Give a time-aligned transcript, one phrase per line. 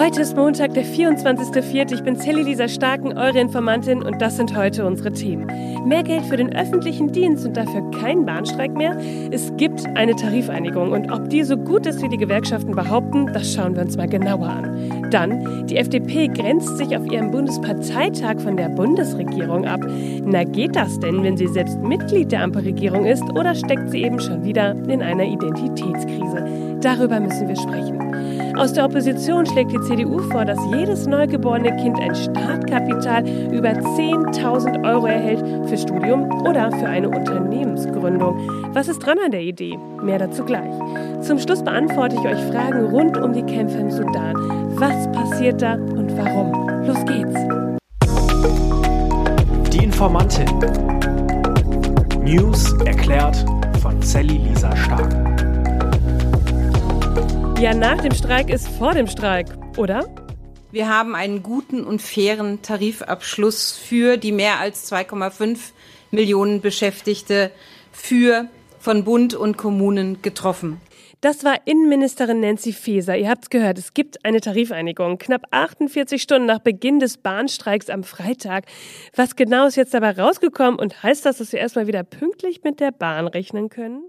[0.00, 1.92] Heute ist Montag, der 24.04.
[1.92, 5.46] Ich bin Sally Lisa Starken, eure Informantin und das sind heute unsere Themen.
[5.86, 8.96] Mehr Geld für den öffentlichen Dienst und dafür kein Bahnstreik mehr.
[9.30, 13.52] Es gibt eine Tarifeinigung und ob die so gut ist, wie die Gewerkschaften behaupten, das
[13.52, 14.99] schauen wir uns mal genauer an.
[15.10, 19.80] Dann, die FDP grenzt sich auf ihrem Bundesparteitag von der Bundesregierung ab.
[20.24, 24.20] Na geht das denn, wenn sie selbst Mitglied der Ampelregierung ist oder steckt sie eben
[24.20, 26.78] schon wieder in einer Identitätskrise?
[26.80, 28.00] Darüber müssen wir sprechen.
[28.56, 34.86] Aus der Opposition schlägt die CDU vor, dass jedes neugeborene Kind ein Startkapital über 10.000
[34.86, 38.38] Euro erhält für Studium oder für eine Unternehmensgründung.
[38.74, 39.78] Was ist dran an der Idee?
[40.02, 40.70] Mehr dazu gleich.
[41.22, 44.69] Zum Schluss beantworte ich euch Fragen rund um die Kämpfe im Sudan.
[44.80, 46.52] Was passiert da und warum?
[46.86, 47.34] Los geht's!
[49.70, 50.48] Die Informantin.
[52.24, 53.44] News erklärt
[53.82, 55.12] von Sally Lisa Stark.
[57.60, 60.08] Ja, nach dem Streik ist vor dem Streik, oder?
[60.70, 65.58] Wir haben einen guten und fairen Tarifabschluss für die mehr als 2,5
[66.10, 67.50] Millionen Beschäftigte
[67.92, 68.46] für
[68.78, 70.80] von Bund und Kommunen getroffen.
[71.20, 73.14] Das war Innenministerin Nancy Faeser.
[73.14, 75.18] Ihr habt's gehört, es gibt eine Tarifeinigung.
[75.18, 78.64] Knapp 48 Stunden nach Beginn des Bahnstreiks am Freitag.
[79.14, 82.80] Was genau ist jetzt dabei rausgekommen und heißt das, dass wir erstmal wieder pünktlich mit
[82.80, 84.04] der Bahn rechnen können?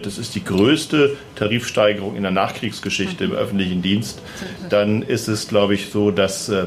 [0.00, 4.22] Das ist die größte Tarifsteigerung in der Nachkriegsgeschichte im öffentlichen Dienst.
[4.70, 6.66] Dann ist es, glaube ich, so, dass äh,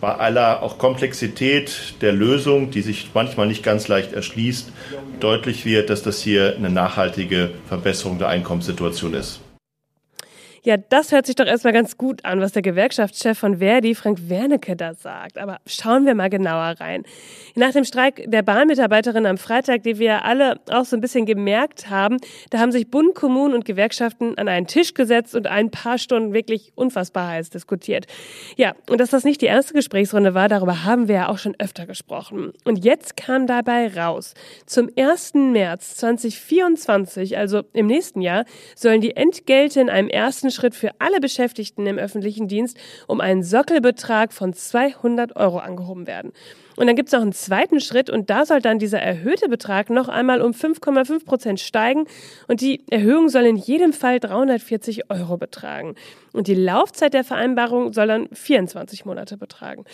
[0.00, 4.72] bei aller auch Komplexität der Lösung, die sich manchmal nicht ganz leicht erschließt,
[5.20, 9.40] deutlich wird, dass das hier eine nachhaltige Verbesserung der Einkommenssituation ist.
[10.62, 14.28] Ja, das hört sich doch erstmal ganz gut an, was der Gewerkschaftschef von Verdi, Frank
[14.28, 15.38] Wernicke, da sagt.
[15.38, 17.04] Aber schauen wir mal genauer rein.
[17.54, 21.88] Nach dem Streik der Bahnmitarbeiterin am Freitag, die wir alle auch so ein bisschen gemerkt
[21.88, 22.18] haben,
[22.50, 26.34] da haben sich Bund, Kommunen und Gewerkschaften an einen Tisch gesetzt und ein paar Stunden
[26.34, 28.06] wirklich unfassbar heiß diskutiert.
[28.56, 31.54] Ja, und dass das nicht die erste Gesprächsrunde war, darüber haben wir ja auch schon
[31.58, 32.52] öfter gesprochen.
[32.64, 34.34] Und jetzt kam dabei raus,
[34.66, 35.34] zum 1.
[35.34, 38.44] März 2024, also im nächsten Jahr,
[38.76, 43.20] sollen die Entgelte in einem ersten nächsten Schritt für alle Beschäftigten im öffentlichen Dienst um
[43.20, 46.32] einen Sockelbetrag von 200 Euro angehoben werden.
[46.80, 49.90] Und dann gibt es noch einen zweiten Schritt und da soll dann dieser erhöhte Betrag
[49.90, 52.06] noch einmal um 5,5 Prozent steigen
[52.48, 55.94] und die Erhöhung soll in jedem Fall 340 Euro betragen.
[56.32, 59.84] Und die Laufzeit der Vereinbarung soll dann 24 Monate betragen.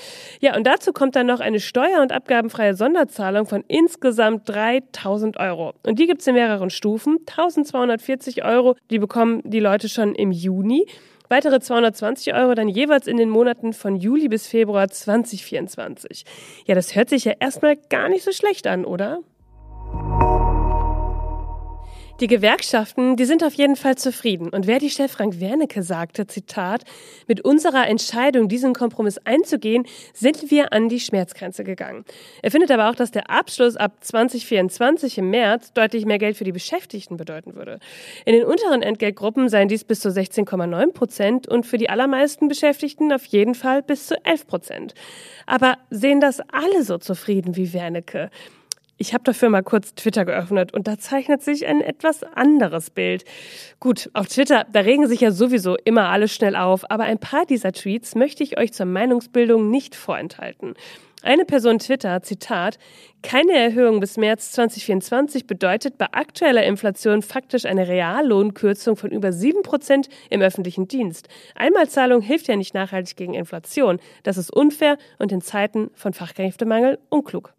[0.41, 5.73] Ja, und dazu kommt dann noch eine steuer- und abgabenfreie Sonderzahlung von insgesamt 3000 Euro.
[5.83, 7.19] Und die gibt es in mehreren Stufen.
[7.27, 10.87] 1240 Euro, die bekommen die Leute schon im Juni.
[11.29, 16.25] Weitere 220 Euro dann jeweils in den Monaten von Juli bis Februar 2024.
[16.67, 19.21] Ja, das hört sich ja erstmal gar nicht so schlecht an, oder?
[22.19, 24.49] Die Gewerkschaften, die sind auf jeden Fall zufrieden.
[24.49, 26.85] Und wer die Chef Frank Wernicke sagte, Zitat,
[27.27, 29.85] mit unserer Entscheidung, diesen Kompromiss einzugehen,
[30.15, 32.07] sind wir an die Schmerzgrenze gegangen.
[32.41, 36.45] Er findet aber auch, dass der Abschluss ab 2024 im März deutlich mehr Geld für
[36.45, 37.81] die Beschäftigten bedeuten würde.
[38.25, 43.13] In den unteren Entgeltgruppen seien dies bis zu 16,9 Prozent und für die allermeisten Beschäftigten
[43.13, 44.95] auf jeden Fall bis zu 11 Prozent.
[45.45, 48.31] Aber sehen das alle so zufrieden wie Wernicke?
[48.99, 53.25] Ich habe dafür mal kurz Twitter geöffnet und da zeichnet sich ein etwas anderes Bild.
[53.79, 57.45] Gut, auf Twitter, da regen sich ja sowieso immer alle schnell auf, aber ein paar
[57.45, 60.75] dieser Tweets möchte ich euch zur Meinungsbildung nicht vorenthalten.
[61.23, 62.79] Eine Person twittert, Zitat,
[63.23, 69.63] keine Erhöhung bis März 2024 bedeutet bei aktueller Inflation faktisch eine Reallohnkürzung von über sieben
[69.63, 71.29] Prozent im öffentlichen Dienst.
[71.55, 73.99] Einmalzahlung hilft ja nicht nachhaltig gegen Inflation.
[74.23, 77.53] Das ist unfair und in Zeiten von Fachkräftemangel unklug.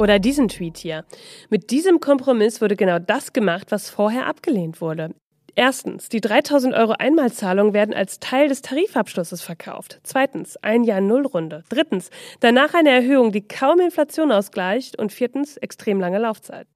[0.00, 1.04] Oder diesen Tweet hier.
[1.50, 5.14] Mit diesem Kompromiss wurde genau das gemacht, was vorher abgelehnt wurde.
[5.54, 10.00] Erstens, die 3000 Euro Einmalzahlung werden als Teil des Tarifabschlusses verkauft.
[10.02, 11.64] Zweitens, ein Jahr Nullrunde.
[11.68, 12.08] Drittens,
[12.40, 14.98] danach eine Erhöhung, die kaum Inflation ausgleicht.
[14.98, 16.66] Und viertens, extrem lange Laufzeit.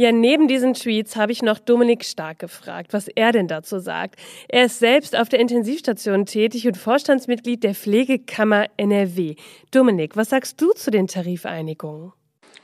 [0.00, 4.18] Ja, neben diesen Tweets habe ich noch Dominik Stark gefragt, was er denn dazu sagt.
[4.48, 9.34] Er ist selbst auf der Intensivstation tätig und Vorstandsmitglied der Pflegekammer NRW.
[9.70, 12.14] Dominik, was sagst du zu den Tarifeinigungen?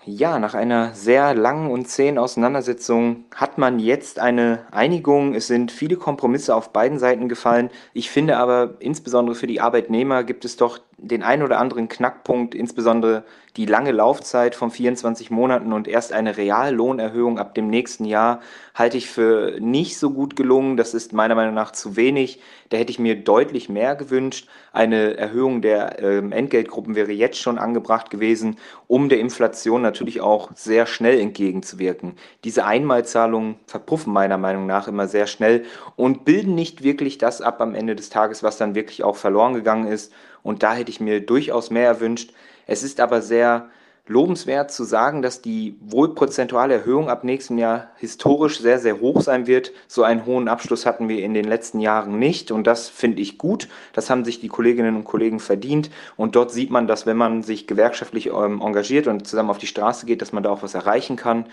[0.09, 5.35] Ja, nach einer sehr langen und zähen Auseinandersetzung hat man jetzt eine Einigung.
[5.35, 7.71] Es sind viele Kompromisse auf beiden Seiten gefallen.
[7.93, 12.55] Ich finde aber, insbesondere für die Arbeitnehmer gibt es doch den einen oder anderen Knackpunkt,
[12.55, 13.25] insbesondere
[13.57, 18.41] die lange Laufzeit von 24 Monaten und erst eine Reallohnerhöhung ab dem nächsten Jahr
[18.75, 20.77] halte ich für nicht so gut gelungen.
[20.77, 22.41] Das ist meiner Meinung nach zu wenig.
[22.69, 24.49] Da hätte ich mir deutlich mehr gewünscht.
[24.73, 28.57] Eine Erhöhung der ähm, Entgeltgruppen wäre jetzt schon angebracht gewesen,
[28.87, 32.17] um der Inflation natürlich natürlich auch sehr schnell entgegenzuwirken.
[32.45, 35.65] Diese Einmalzahlungen verpuffen meiner Meinung nach immer sehr schnell
[35.97, 39.55] und bilden nicht wirklich das ab am Ende des Tages, was dann wirklich auch verloren
[39.55, 40.13] gegangen ist.
[40.43, 42.35] Und da hätte ich mir durchaus mehr erwünscht.
[42.67, 43.71] Es ist aber sehr
[44.09, 49.21] lobenswert zu sagen, dass die wohl prozentuale Erhöhung ab nächstem Jahr historisch sehr, sehr hoch
[49.21, 49.73] sein wird.
[49.89, 53.37] So einen hohen Abschluss hatten wir in den letzten Jahren nicht und das finde ich
[53.37, 53.69] gut.
[53.93, 57.43] Das haben sich die Kolleginnen und Kollegen verdient und dort sieht man, dass wenn man
[57.43, 60.75] sich gewerkschaftlich ähm, engagiert und zusammen auf die Straße geht, dass man da auch was
[60.75, 61.47] erreichen kann.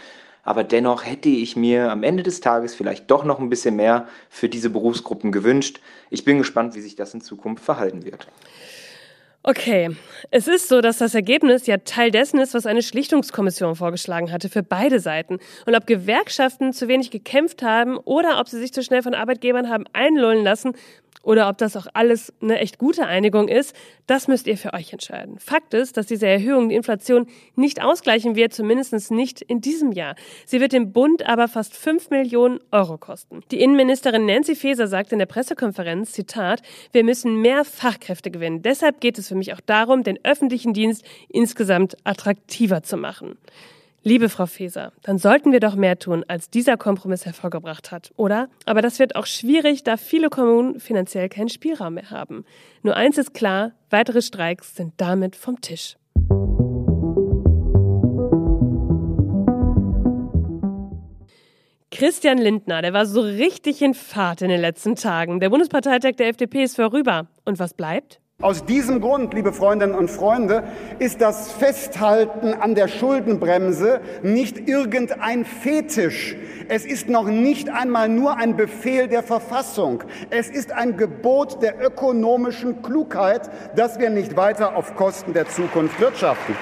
[0.43, 4.07] Aber dennoch hätte ich mir am Ende des Tages vielleicht doch noch ein bisschen mehr
[4.29, 5.79] für diese Berufsgruppen gewünscht.
[6.09, 8.27] Ich bin gespannt, wie sich das in Zukunft verhalten wird.
[9.45, 9.93] Okay,
[10.31, 14.47] es ist so, dass das Ergebnis ja Teil dessen ist, was eine Schlichtungskommission vorgeschlagen hatte
[14.47, 15.39] für beide Seiten.
[15.65, 19.69] Und ob Gewerkschaften zu wenig gekämpft haben oder ob sie sich zu schnell von Arbeitgebern
[19.69, 20.77] haben einlullen lassen,
[21.23, 23.75] oder ob das auch alles eine echt gute Einigung ist,
[24.05, 25.39] das müsst ihr für euch entscheiden.
[25.39, 30.15] Fakt ist, dass diese Erhöhung die Inflation nicht ausgleichen wird, zumindest nicht in diesem Jahr.
[30.45, 33.41] Sie wird dem Bund aber fast 5 Millionen Euro kosten.
[33.51, 36.61] Die Innenministerin Nancy Faeser sagt in der Pressekonferenz, Zitat,
[36.91, 38.61] wir müssen mehr Fachkräfte gewinnen.
[38.61, 43.37] Deshalb geht es für mich auch darum, den öffentlichen Dienst insgesamt attraktiver zu machen.
[44.05, 48.49] Liebe Frau Feser, dann sollten wir doch mehr tun, als dieser Kompromiss hervorgebracht hat, oder?
[48.65, 52.43] Aber das wird auch schwierig, da viele Kommunen finanziell keinen Spielraum mehr haben.
[52.81, 55.95] Nur eins ist klar, weitere Streiks sind damit vom Tisch.
[61.91, 65.39] Christian Lindner, der war so richtig in Fahrt in den letzten Tagen.
[65.39, 67.27] Der Bundesparteitag der FDP ist vorüber.
[67.45, 68.19] Und was bleibt?
[68.43, 70.65] Aus diesem Grund, liebe Freundinnen und Freunde,
[70.99, 76.35] ist das Festhalten an der Schuldenbremse nicht irgendein Fetisch.
[76.67, 80.03] Es ist noch nicht einmal nur ein Befehl der Verfassung.
[80.29, 86.01] Es ist ein Gebot der ökonomischen Klugheit, dass wir nicht weiter auf Kosten der Zukunft
[86.01, 86.57] wirtschaften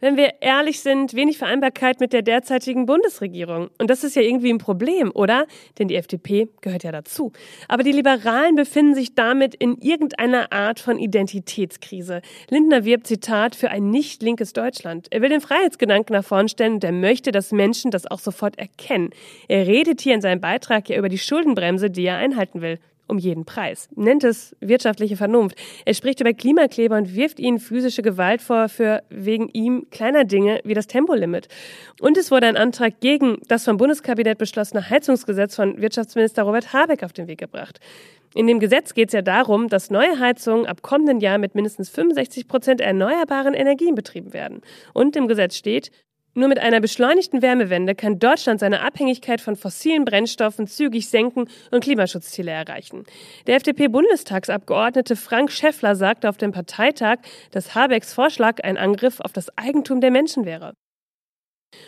[0.00, 3.68] wenn wir ehrlich sind, wenig Vereinbarkeit mit der derzeitigen Bundesregierung.
[3.78, 5.46] Und das ist ja irgendwie ein Problem, oder?
[5.78, 7.32] Denn die FDP gehört ja dazu.
[7.68, 12.22] Aber die Liberalen befinden sich damit in irgendeiner Art von Identitätskrise.
[12.48, 15.08] Lindner wirbt, Zitat, für ein nicht linkes Deutschland.
[15.10, 18.58] Er will den Freiheitsgedanken nach vorn stellen und er möchte, dass Menschen das auch sofort
[18.58, 19.10] erkennen.
[19.48, 22.78] Er redet hier in seinem Beitrag ja über die Schuldenbremse, die er einhalten will
[23.10, 23.88] um jeden Preis.
[23.94, 25.58] Nennt es wirtschaftliche Vernunft.
[25.84, 30.60] Er spricht über Klimakleber und wirft ihnen physische Gewalt vor für wegen ihm kleiner Dinge
[30.64, 31.48] wie das Tempolimit.
[32.00, 37.02] Und es wurde ein Antrag gegen das vom Bundeskabinett beschlossene Heizungsgesetz von Wirtschaftsminister Robert Habeck
[37.02, 37.80] auf den Weg gebracht.
[38.34, 41.90] In dem Gesetz geht es ja darum, dass neue Heizungen ab kommenden Jahr mit mindestens
[41.90, 44.60] 65 Prozent erneuerbaren Energien betrieben werden.
[44.94, 45.90] Und im Gesetz steht,
[46.34, 51.82] nur mit einer beschleunigten Wärmewende kann Deutschland seine Abhängigkeit von fossilen Brennstoffen zügig senken und
[51.82, 53.04] Klimaschutzziele erreichen.
[53.46, 57.18] Der FDP-Bundestagsabgeordnete Frank Schäffler sagte auf dem Parteitag,
[57.50, 60.74] dass Habecks Vorschlag ein Angriff auf das Eigentum der Menschen wäre.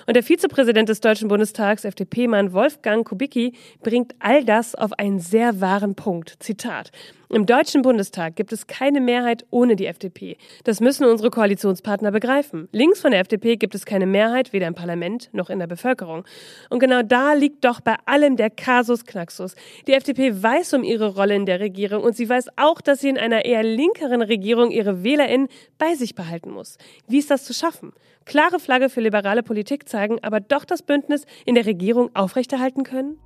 [0.06, 5.60] Und der Vizepräsident des Deutschen Bundestags, FDP-Mann Wolfgang Kubicki, bringt all das auf einen sehr
[5.60, 6.36] wahren Punkt.
[6.40, 6.90] Zitat.
[7.34, 10.36] Im Deutschen Bundestag gibt es keine Mehrheit ohne die FDP.
[10.64, 12.68] Das müssen unsere Koalitionspartner begreifen.
[12.72, 16.26] Links von der FDP gibt es keine Mehrheit, weder im Parlament noch in der Bevölkerung.
[16.68, 19.54] Und genau da liegt doch bei allem der Kasus Knaxus.
[19.86, 23.08] Die FDP weiß um ihre Rolle in der Regierung und sie weiß auch, dass sie
[23.08, 25.48] in einer eher linkeren Regierung ihre WählerInnen
[25.78, 26.76] bei sich behalten muss.
[27.08, 27.94] Wie ist das zu schaffen?
[28.24, 33.18] klare Flagge für liberale Politik zeigen, aber doch das Bündnis in der Regierung aufrechterhalten können?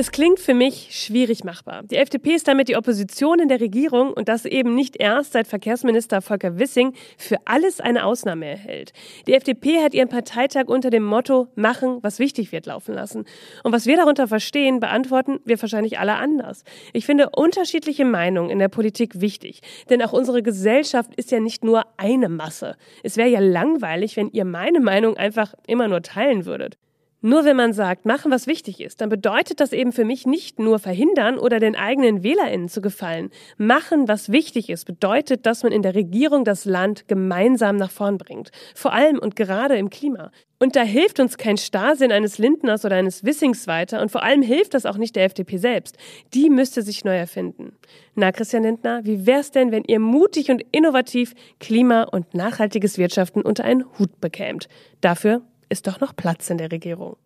[0.00, 1.82] Es klingt für mich schwierig machbar.
[1.82, 5.46] Die FDP ist damit die Opposition in der Regierung und das eben nicht erst seit
[5.46, 8.94] Verkehrsminister Volker Wissing für alles eine Ausnahme erhält.
[9.26, 13.26] Die FDP hat ihren Parteitag unter dem Motto machen, was wichtig wird laufen lassen.
[13.62, 16.64] Und was wir darunter verstehen, beantworten wir wahrscheinlich alle anders.
[16.94, 21.62] Ich finde unterschiedliche Meinungen in der Politik wichtig, denn auch unsere Gesellschaft ist ja nicht
[21.62, 22.76] nur eine Masse.
[23.02, 26.78] Es wäre ja langweilig, wenn ihr meine Meinung einfach immer nur teilen würdet.
[27.22, 30.58] Nur wenn man sagt, machen, was wichtig ist, dann bedeutet das eben für mich nicht
[30.58, 33.30] nur verhindern oder den eigenen WählerInnen zu gefallen.
[33.58, 38.16] Machen, was wichtig ist, bedeutet, dass man in der Regierung das Land gemeinsam nach vorn
[38.16, 38.52] bringt.
[38.74, 40.30] Vor allem und gerade im Klima.
[40.58, 44.42] Und da hilft uns kein Starrsinn eines Lindners oder eines Wissings weiter und vor allem
[44.42, 45.96] hilft das auch nicht der FDP selbst.
[46.34, 47.72] Die müsste sich neu erfinden.
[48.14, 53.40] Na, Christian Lindner, wie wär's denn, wenn ihr mutig und innovativ Klima und nachhaltiges Wirtschaften
[53.40, 54.68] unter einen Hut bekämt?
[55.00, 57.16] Dafür ist doch noch Platz in der Regierung.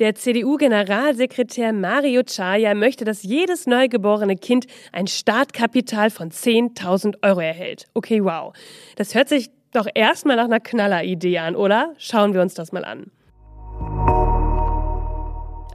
[0.00, 7.86] Der CDU-Generalsekretär Mario Chaya möchte, dass jedes neugeborene Kind ein Startkapital von 10.000 Euro erhält.
[7.94, 8.52] Okay, wow.
[8.96, 11.94] Das hört sich doch erstmal nach einer Knaller-Idee an, oder?
[11.96, 13.12] Schauen wir uns das mal an.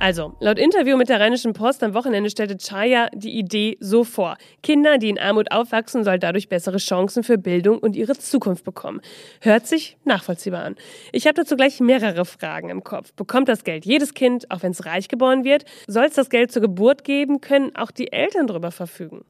[0.01, 4.37] Also, laut Interview mit der Rheinischen Post am Wochenende stellte Chaya die Idee so vor.
[4.63, 9.01] Kinder, die in Armut aufwachsen, sollen dadurch bessere Chancen für Bildung und ihre Zukunft bekommen.
[9.41, 10.77] Hört sich nachvollziehbar an.
[11.11, 13.11] Ich habe dazu gleich mehrere Fragen im Kopf.
[13.11, 15.65] Bekommt das Geld jedes Kind, auch wenn es reich geboren wird?
[15.85, 17.41] Soll es das Geld zur Geburt geben?
[17.41, 19.25] Können auch die Eltern darüber verfügen?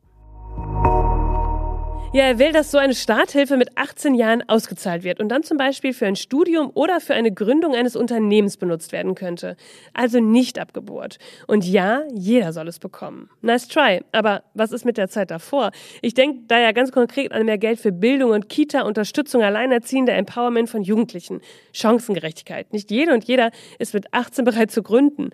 [2.11, 5.57] Ja, er will, dass so eine Starthilfe mit 18 Jahren ausgezahlt wird und dann zum
[5.59, 9.55] Beispiel für ein Studium oder für eine Gründung eines Unternehmens benutzt werden könnte.
[9.93, 11.19] Also nicht ab Geburt.
[11.45, 13.29] Und ja, jeder soll es bekommen.
[13.43, 14.01] Nice try.
[14.11, 15.69] Aber was ist mit der Zeit davor?
[16.01, 20.15] Ich denke da ja ganz konkret an mehr Geld für Bildung und Kita, Unterstützung alleinerziehender
[20.15, 21.41] Empowerment von Jugendlichen,
[21.73, 22.73] Chancengerechtigkeit.
[22.73, 25.29] Nicht jede und jeder ist mit 18 bereit zu gründen.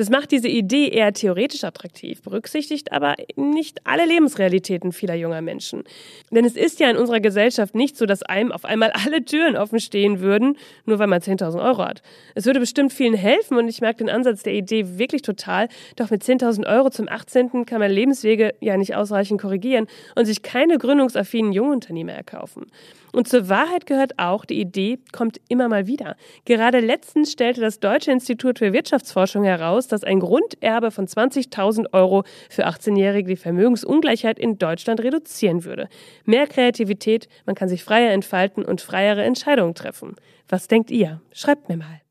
[0.00, 5.84] Das macht diese Idee eher theoretisch attraktiv, berücksichtigt aber nicht alle Lebensrealitäten vieler junger Menschen.
[6.30, 9.58] Denn es ist ja in unserer Gesellschaft nicht so, dass einem auf einmal alle Türen
[9.58, 12.00] offen stehen würden, nur weil man 10.000 Euro hat.
[12.34, 15.68] Es würde bestimmt vielen helfen und ich mag den Ansatz der Idee wirklich total.
[15.96, 17.66] Doch mit 10.000 Euro zum 18.
[17.66, 22.70] kann man Lebenswege ja nicht ausreichend korrigieren und sich keine gründungsaffinen Jungunternehmer erkaufen.
[23.12, 26.16] Und zur Wahrheit gehört auch, die Idee kommt immer mal wieder.
[26.44, 32.24] Gerade letztens stellte das Deutsche Institut für Wirtschaftsforschung heraus, dass ein Grunderbe von 20.000 Euro
[32.48, 35.88] für 18-Jährige die Vermögensungleichheit in Deutschland reduzieren würde.
[36.24, 40.16] Mehr Kreativität, man kann sich freier entfalten und freiere Entscheidungen treffen.
[40.48, 41.20] Was denkt ihr?
[41.32, 42.09] Schreibt mir mal.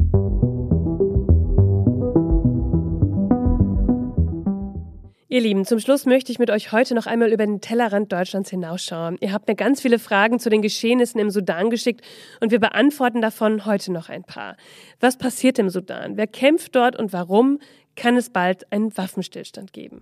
[5.32, 8.50] Ihr Lieben, zum Schluss möchte ich mit euch heute noch einmal über den Tellerrand Deutschlands
[8.50, 9.16] hinausschauen.
[9.22, 12.02] Ihr habt mir ganz viele Fragen zu den Geschehnissen im Sudan geschickt
[12.40, 14.58] und wir beantworten davon heute noch ein paar.
[15.00, 16.18] Was passiert im Sudan?
[16.18, 17.60] Wer kämpft dort und warum?
[17.96, 20.02] Kann es bald einen Waffenstillstand geben?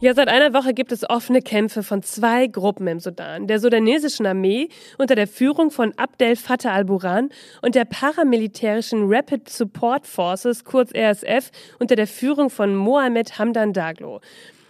[0.00, 3.48] Ja, seit einer Woche gibt es offene Kämpfe von zwei Gruppen im Sudan.
[3.48, 7.30] Der sudanesischen Armee unter der Führung von Abdel Fattah al-Burhan
[7.62, 11.50] und der paramilitärischen Rapid Support Forces, kurz RSF,
[11.80, 14.20] unter der Führung von Mohamed Hamdan Daglo.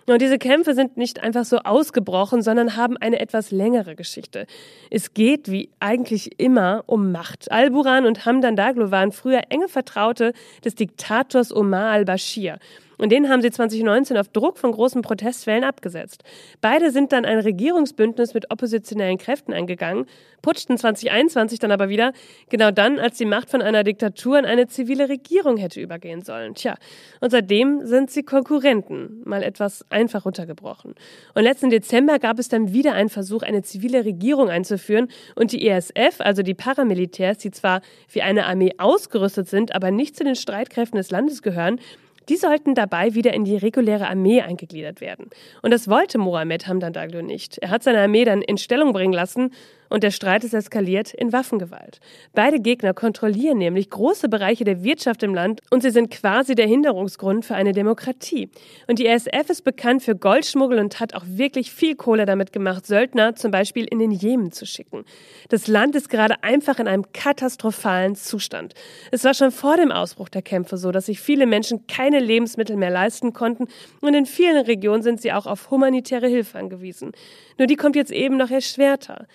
[0.07, 4.47] Und diese Kämpfe sind nicht einfach so ausgebrochen, sondern haben eine etwas längere Geschichte.
[4.91, 7.53] Es geht, wie eigentlich immer, um Macht.
[7.53, 10.33] Al-Burhan und Hamdan Daglo waren früher enge Vertraute
[10.65, 12.59] des Diktators Omar al-Bashir.
[12.99, 16.25] Und den haben sie 2019 auf Druck von großen Protestwellen abgesetzt.
[16.61, 20.07] Beide sind dann ein Regierungsbündnis mit oppositionellen Kräften eingegangen,
[20.43, 22.13] putschten 2021 dann aber wieder,
[22.49, 26.55] genau dann, als die Macht von einer Diktatur in eine zivile Regierung hätte übergehen sollen.
[26.55, 26.77] Tja,
[27.21, 30.95] und seitdem sind sie Konkurrenten, mal etwas einfach runtergebrochen.
[31.35, 35.67] Und letzten Dezember gab es dann wieder einen Versuch, eine zivile Regierung einzuführen und die
[35.67, 40.37] ESF, also die Paramilitärs, die zwar wie eine Armee ausgerüstet sind, aber nicht zu den
[40.37, 41.81] Streitkräften des Landes gehören,
[42.29, 45.31] die sollten dabei wieder in die reguläre Armee eingegliedert werden.
[45.63, 47.59] Und das wollte Mohammed Hamdan Daglo nicht.
[47.59, 49.53] Er hat seine Armee dann in Stellung bringen lassen
[49.89, 52.01] und der Streit ist eskaliert in Waffengewalt.
[52.35, 56.67] Beide Gegner kontrollieren nämlich große Bereiche der Wirtschaft im Land und sie sind quasi der
[56.67, 58.51] Hinderungsgrund für eine Demokratie.
[58.87, 62.87] Und die RSF ist bekannt für Goldschmuggel und hat auch wirklich viel Kohle damit gemacht,
[62.87, 65.05] Söldner zum Beispiel in den Jemen zu schicken.
[65.49, 68.75] Das Land ist gerade einfach in einem katastrophalen Zustand.
[69.11, 72.77] Es war schon vor dem Ausbruch der Kämpfe so, dass sich viele Menschen keine Lebensmittel
[72.77, 73.67] mehr leisten konnten
[74.01, 77.13] und in vielen Regionen sind sie auch auf humanitäre Hilfe angewiesen.
[77.59, 79.27] Nur die kommt jetzt eben noch erschwerter.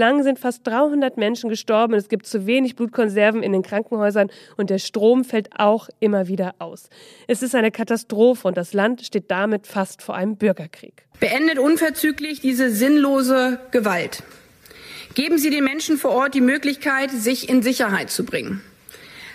[0.00, 4.70] Bislang sind fast 300 Menschen gestorben, es gibt zu wenig Blutkonserven in den Krankenhäusern und
[4.70, 6.88] der Strom fällt auch immer wieder aus.
[7.26, 11.02] Es ist eine Katastrophe und das Land steht damit fast vor einem Bürgerkrieg.
[11.20, 14.22] Beendet unverzüglich diese sinnlose Gewalt.
[15.14, 18.62] Geben Sie den Menschen vor Ort die Möglichkeit, sich in Sicherheit zu bringen.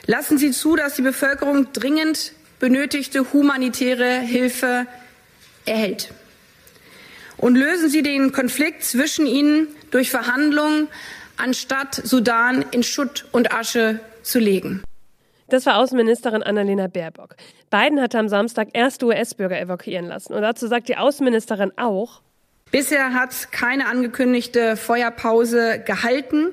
[0.07, 4.87] Lassen Sie zu, dass die Bevölkerung dringend benötigte humanitäre Hilfe
[5.67, 6.09] erhält
[7.37, 10.87] und lösen Sie den Konflikt zwischen ihnen durch Verhandlungen,
[11.37, 14.83] anstatt Sudan in Schutt und Asche zu legen.
[15.49, 17.35] Das war Außenministerin Annalena Baerbock.
[17.69, 20.33] Biden hatte am Samstag erste US-Bürger evakuieren lassen.
[20.33, 22.21] Und dazu sagt die Außenministerin auch,
[22.71, 26.47] Bisher hat keine angekündigte Feuerpause gehalten.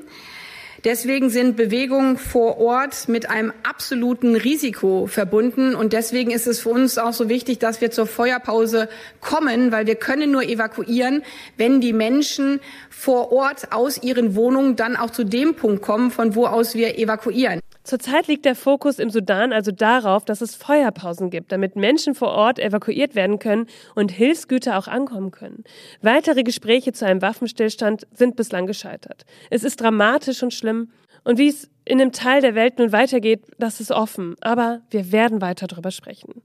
[0.85, 5.77] Deswegen sind Bewegungen vor Ort mit einem absoluten Risiko verbunden.
[5.77, 8.89] Und deswegen ist es für uns auch so wichtig, dass wir zur Feuerpause
[9.21, 11.23] kommen, weil wir können nur evakuieren,
[11.57, 12.59] wenn die Menschen
[12.91, 16.99] vor Ort aus ihren Wohnungen dann auch zu dem Punkt kommen, von wo aus wir
[16.99, 17.62] evakuieren.
[17.85, 22.29] Zurzeit liegt der Fokus im Sudan also darauf, dass es Feuerpausen gibt, damit Menschen vor
[22.29, 25.65] Ort evakuiert werden können und Hilfsgüter auch ankommen können.
[26.01, 29.25] Weitere Gespräche zu einem Waffenstillstand sind bislang gescheitert.
[29.51, 30.93] Es ist dramatisch und schlimm.
[31.25, 34.37] Und wie es in dem Teil der Welt nun weitergeht, das ist offen.
[34.41, 36.43] Aber wir werden weiter darüber sprechen.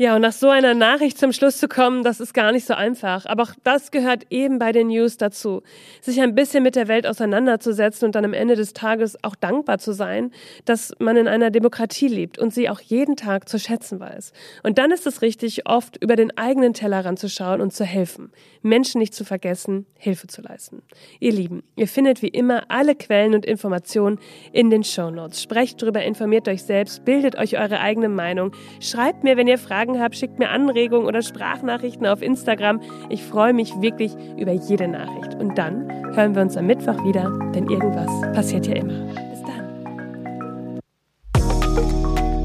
[0.00, 2.72] Ja, und nach so einer Nachricht zum Schluss zu kommen, das ist gar nicht so
[2.72, 3.26] einfach.
[3.26, 5.60] Aber auch das gehört eben bei den News dazu.
[6.00, 9.78] Sich ein bisschen mit der Welt auseinanderzusetzen und dann am Ende des Tages auch dankbar
[9.78, 10.30] zu sein,
[10.64, 14.32] dass man in einer Demokratie lebt und sie auch jeden Tag zu schätzen weiß.
[14.62, 18.32] Und dann ist es richtig, oft über den eigenen Tellerrand zu schauen und zu helfen.
[18.62, 20.80] Menschen nicht zu vergessen, Hilfe zu leisten.
[21.18, 24.18] Ihr Lieben, ihr findet wie immer alle Quellen und Informationen
[24.52, 25.42] in den Show Notes.
[25.42, 28.52] Sprecht drüber, informiert euch selbst, bildet euch eure eigene Meinung.
[28.80, 32.80] Schreibt mir, wenn ihr Fragen Fragen habt, schickt mir Anregungen oder Sprachnachrichten auf Instagram.
[33.08, 35.34] Ich freue mich wirklich über jede Nachricht.
[35.34, 38.92] Und dann hören wir uns am Mittwoch wieder, denn irgendwas passiert ja immer.
[39.30, 40.80] Bis dann.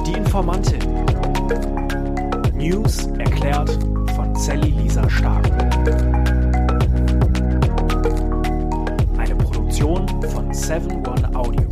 [0.05, 0.79] Die Informantin.
[2.55, 3.77] News erklärt
[4.15, 5.45] von Sally Lisa Stark.
[9.17, 11.64] Eine Produktion von 7 One Audio.